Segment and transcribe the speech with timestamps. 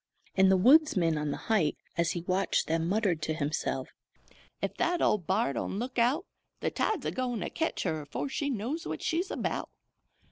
[0.35, 3.89] And the woodsman on the height, as he watched them, muttered to himself:
[4.59, 6.25] "Ef that old b'ar don't look out,
[6.59, 9.69] the tide's a goin' to ketch her afore she knows what she's about!